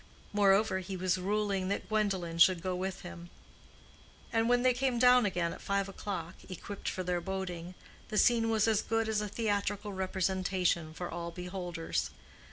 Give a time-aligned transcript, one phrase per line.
[0.33, 3.29] Moreover, he was ruling that Gwendolen should go with him.
[4.33, 7.75] And when they came down again at five o'clock, equipped for their boating,
[8.07, 12.09] the scene was as good as a theatrical representation for all beholders.